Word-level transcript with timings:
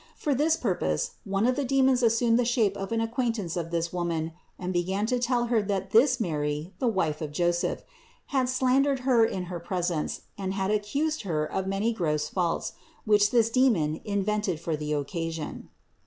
For 0.15 0.33
this 0.33 0.57
purpose 0.57 1.11
one 1.25 1.45
of 1.45 1.55
the 1.55 1.63
demons 1.63 2.01
as 2.01 2.15
sumed 2.17 2.37
the 2.39 2.43
shape 2.43 2.75
of 2.75 2.91
an 2.91 3.01
acquaintance 3.01 3.55
of 3.55 3.69
this 3.69 3.93
Woman 3.93 4.31
and 4.57 4.73
began 4.73 5.05
to 5.05 5.19
tell 5.19 5.45
her 5.45 5.61
that 5.61 5.91
this 5.91 6.19
Mary, 6.19 6.73
the 6.79 6.87
wife 6.87 7.21
of 7.21 7.31
Joseph, 7.31 7.83
had 8.33 8.49
slandered 8.49 9.01
her 9.01 9.23
in 9.23 9.43
her 9.43 9.59
presence 9.59 10.21
and 10.39 10.55
had 10.55 10.71
accused 10.71 11.21
her 11.21 11.45
of 11.45 11.67
many 11.67 11.93
gross 11.93 12.29
faults, 12.29 12.73
which 13.05 13.29
this 13.29 13.51
demon 13.51 14.01
invented 14.03 14.59
for 14.59 14.75
the 14.75 14.91
occasion. 14.91 15.69